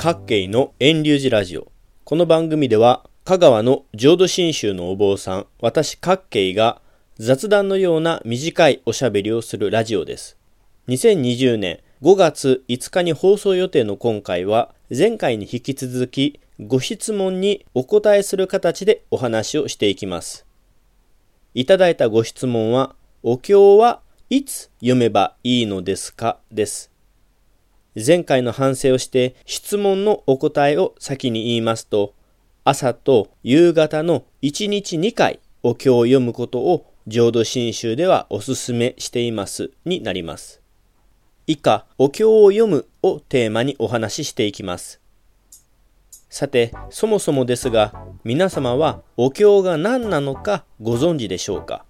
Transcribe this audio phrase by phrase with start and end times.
[0.00, 1.72] 各系の遠流寺ラジオ。
[2.04, 6.80] この番組では、香川の浄土真宗のお坊さん、私各系が
[7.18, 10.38] 雑談のような短いおしゃべりをするラジオです。
[10.86, 20.46] 2020年5月5日に放送予定の今回は、前回に引き続き、ご質問にお答えする形でお話をしていきます。
[21.54, 22.94] いただいたご質問は、
[23.24, 26.38] お経はいつ読めばいいのですか？
[26.52, 26.87] です。
[27.94, 32.14] 前回の反省をして質問のお答えを先に言いますと、
[32.64, 40.60] 朝と夕方の1日2回お経を読むことを浄土真宗ではお勧めしていますになります。
[41.46, 45.00] 以下、お経を読むをテーマにお話ししていきます。
[46.28, 51.86] さて、そもそもですが、皆様はお経が何なのかご存知でしょうか？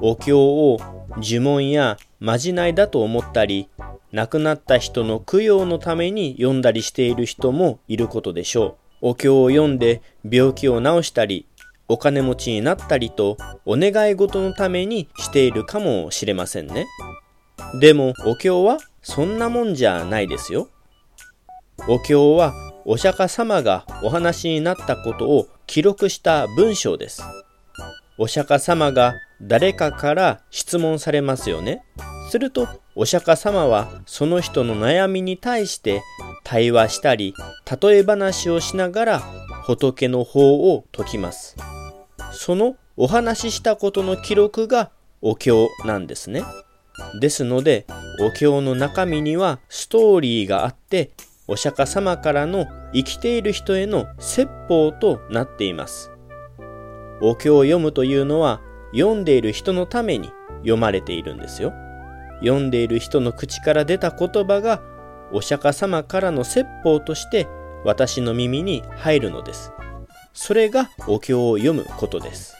[0.00, 0.78] お経を
[1.16, 3.68] 呪文やまじないだと思ったり、
[4.14, 9.08] 亡くなった人の供養のために読んだりしている人もいることでしょう。
[9.08, 11.48] お経を読んで病気を治したり、
[11.88, 16.86] お金持ちになったりとお願い事のためにしているかもしれませんね。
[17.80, 20.68] でもお経はそんなもんじゃないですよ。
[21.88, 22.52] お経は
[22.84, 27.24] お釈迦様がお話になったことを記録した文章です。
[28.16, 31.82] お釈迦様が誰かから質問されますよね。
[32.30, 36.02] するとお釈迦様はその人の悩みに対して
[36.44, 37.34] 対話したり
[37.82, 39.20] 例え話をしながら
[39.64, 41.56] 仏の法を説きます。
[42.32, 44.90] そのお話ししたことの記録が
[45.22, 46.42] お経なんですね。
[47.20, 47.86] ですので
[48.20, 51.10] お経の中身にはストーリーがあって
[51.48, 56.12] お釈迦様からの生きている人への説法となっています。
[57.20, 58.60] お経を読むというのは
[58.92, 61.72] 読んでいる人のために読まれているんですよ。
[62.44, 64.82] 読んでいる人の口から出た言葉が
[65.32, 67.48] お釈迦様からの説法として
[67.84, 69.72] 私の耳に入るのです。
[70.32, 72.56] それがお経を読むことです。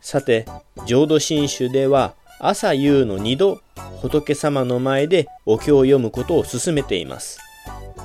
[0.00, 0.46] さて、
[0.86, 3.60] 浄土真宗では朝夕の2度
[4.00, 7.38] 仏様の前でお経を読むことを勧めています。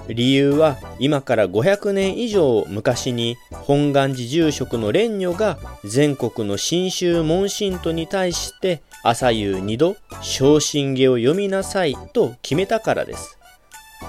[0.07, 13.38] 理由は今から500年以上昔に本願寺住職の蓮如が全国の新宗門信徒に対して朝夕2度昇進下を読みなさいと決めたからです。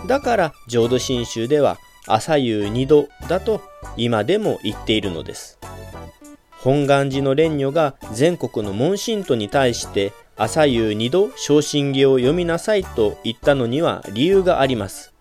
[0.07, 3.63] だから浄土真宗では朝夕2度だと
[3.97, 5.59] 今でも言っているのです。
[6.61, 15.13] 本願寺の蓮如が全国の門信徒に対して朝夕2度昇進下を読みなさいと言ったのには理由があります。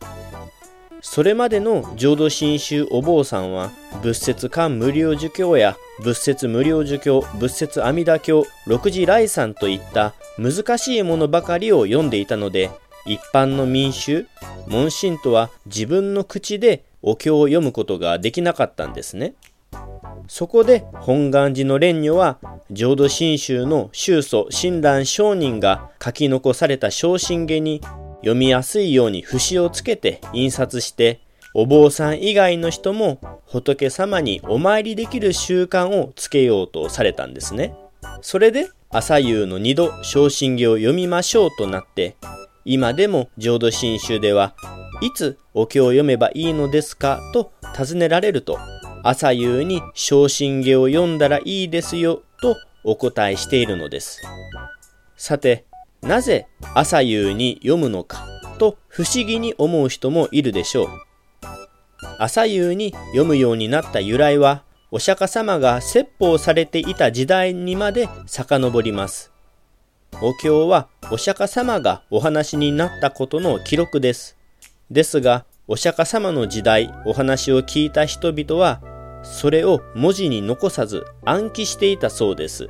[1.09, 3.72] それまでの浄土真宗お坊さんは
[4.03, 12.69] 仏説漢無料儒教や仏説無料儒教、仏説阿弥陀経、六次来山といった難しいものばかりを読んでいたので
[13.06, 14.28] 一般の民衆、
[14.68, 19.34] 門信とは自分の口でお経を読むことができなかったんですね。
[20.28, 22.38] そこで本願寺の蓮如は
[22.69, 27.81] 浄土真宗の宗祖親鸞上人が書き残された昇進下に
[28.17, 31.22] 読みやすいように節をつけて印刷して
[31.53, 37.75] お坊さん以外の人も仏様にお参りできる習慣をつけようとされたんですね。
[38.22, 42.16] それで朝夕の二度昇進下を読みましょうとなって
[42.63, 44.53] 今でも浄土真宗では
[45.01, 48.57] いつお経を読めばいいのですかと尋ねられると
[49.03, 54.22] 朝夕に昇進下を読んだらいいですよとお答えしているのです。
[55.16, 55.66] さて、
[56.07, 58.25] なぜ朝夕に読むのか
[58.59, 60.88] と不思議に思う人もいるでしょう。
[62.18, 69.34] 朝夕に読むようになった由来は、お釈迦様が説法されていた時代にまで遡ります。
[70.22, 74.38] お経はお釈迦様がお話になったことの記録です。
[74.89, 78.81] ですが、お釈迦様の時代お話を聞いた人々は、
[79.24, 82.69] それを文字に残さず暗記していたそうです。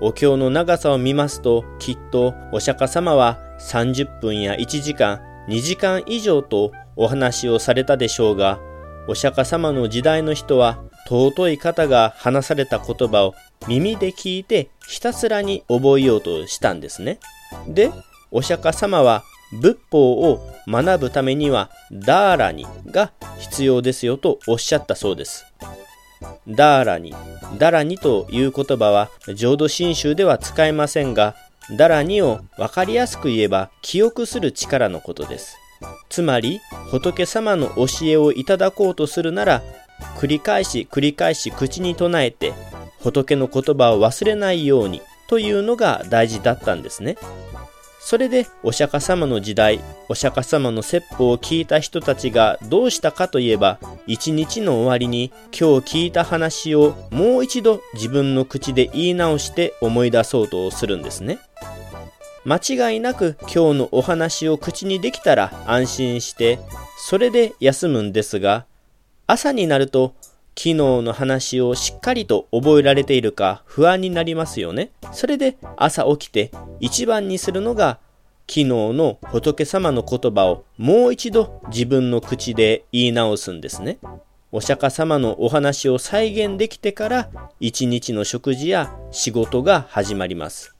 [0.00, 8.58] お経の長さを見ますと、きっとお釈迦様は30分や1時間、2時間以上とお話をされたでしょうが、
[9.08, 13.34] お釈迦様の時代の人は尊い方が話された言葉を
[13.68, 17.18] 耳で聞いてひたすらに覚えようとしたんですね。
[17.68, 17.90] で、
[18.30, 19.22] お釈迦様は
[19.60, 25.46] 仏法を学ぶためにはダーラニが必要ですよとおっしゃったそうです。
[26.48, 27.14] ダーラニ、
[27.58, 31.34] ダラニという言葉は浄土真宗では使えませんが、
[31.76, 35.58] ダラニを分かりやすく言えば記憶する力のことです。
[36.08, 36.60] つまり
[36.90, 39.62] 仏様の教えをいただこうとするなら
[40.18, 42.54] 繰り返し繰り返し口に唱えて
[43.00, 47.16] 仏の言葉を忘れないようにというのが大事だったんですね。
[48.06, 61.40] それでお釈迦様の時代、お釈迦様の説法を聞いた人たちがどうしたかといえば、一日の終わりに今日聞いた話をもう一度自分の口で言い直して思い出そうとするんですね。
[62.44, 62.60] 間
[62.92, 66.60] 違いなく今日のお話を口にできたら安心して、
[66.98, 68.66] それで休むんですが、
[69.26, 70.14] 朝になると
[70.54, 74.92] 昨日の話をしっかりと覚えられているか不安になりますよね。
[75.12, 76.50] それで朝起きて
[76.80, 77.98] 一番にするのが
[78.48, 83.98] 昨日の仏様の言葉をもう一度自分の口で言い直すんですね。
[84.52, 90.76] お釈迦様のお話を再現できてから一日の食事や仕事が始まります。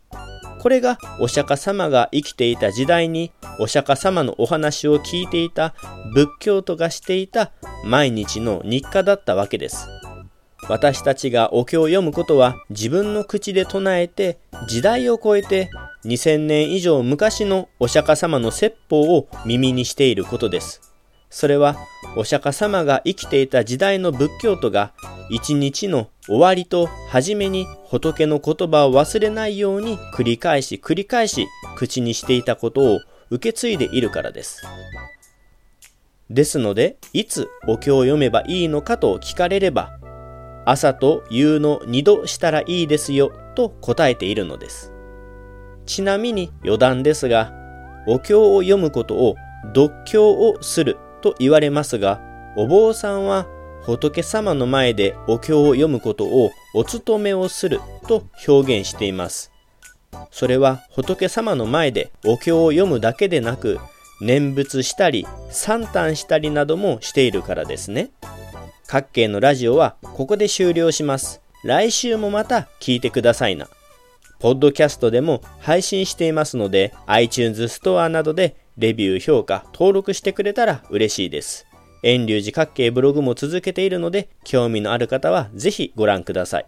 [0.61, 5.75] これがお釈迦様が生きていた時代にお釈迦様のお話を聞いていた
[6.15, 7.53] 仏教徒がしていた
[7.85, 9.89] 毎日の日課だったわけです。
[10.69, 15.71] 私たちがお経を読むことは自分の口で唱えて時代を超えて
[16.05, 20.81] 2000年以上昔のお釈迦様の説法を耳にしていることです。
[21.31, 21.77] それは
[22.17, 24.93] お釈迦様が生きていた時代の仏教徒が
[25.31, 31.47] 一日の終わりと初めに仏の言葉を忘れないように繰り返し繰り返し
[31.77, 34.63] 口にしていたことを受け継いでいるからです。
[36.29, 39.96] ですので、いつお経を読めばいいのかと聞かれれば、
[40.67, 44.93] 朝と夕の二度したらいいですよと答えているのです。
[45.87, 47.53] ちなみに余談ですが、
[48.09, 49.37] お経を読むことを
[49.75, 52.21] 読経をすると言われますが、
[52.57, 53.47] お坊さんは
[53.85, 59.53] 仏様の前でお経を読むことをお勤めをすると表現しています。
[60.33, 63.79] それは仏様の前でお経を読むだけでなく、
[64.21, 68.11] 念仏したり、三嘆したりなどもしているからですね。
[68.89, 71.43] 各県のラジオはここで終了します。
[71.65, 73.69] 来週もまた聞いてくださいな。
[74.39, 81.67] ポッドキャストでも配信していますので、iTunes ストアなどでレビュー、評価、登録してくれたら嬉しいです。
[82.03, 86.67] 遠流寺各系ブログも続けているので、興味のある方はぜひご覧ください。